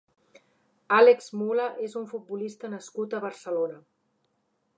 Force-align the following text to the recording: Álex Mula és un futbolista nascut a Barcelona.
Álex 0.99 1.27
Mula 1.41 1.67
és 1.89 1.95
un 2.01 2.09
futbolista 2.15 2.73
nascut 2.75 3.15
a 3.19 3.25
Barcelona. 3.27 3.83